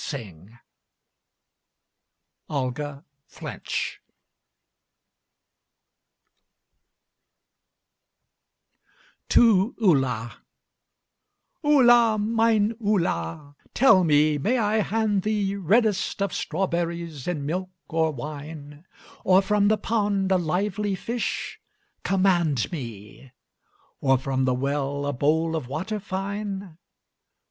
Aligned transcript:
[Illustration: 0.01 0.37
Signature: 2.47 2.49
OLGA 2.49 3.03
FLINCH] 3.27 4.01
TO 9.29 9.75
ULLA 9.79 10.39
Ulla, 11.63 12.17
mine 12.17 12.73
Ulla, 12.83 13.55
tell 13.75 14.03
me, 14.03 14.39
may 14.39 14.57
I 14.57 14.77
hand 14.77 15.21
thee 15.21 15.55
Reddest 15.55 16.19
of 16.23 16.33
strawberries 16.33 17.27
in 17.27 17.45
milk 17.45 17.69
or 17.87 18.09
wine? 18.11 18.87
Or 19.23 19.43
from 19.43 19.67
the 19.67 19.77
pond 19.77 20.31
a 20.31 20.37
lively 20.37 20.95
fish? 20.95 21.59
Command 22.03 22.71
me! 22.71 23.33
Or, 23.99 24.17
from 24.17 24.45
the 24.45 24.55
well, 24.55 25.05
a 25.05 25.13
bowl 25.13 25.55
of 25.55 25.67
water 25.67 25.99
fine? 25.99 26.79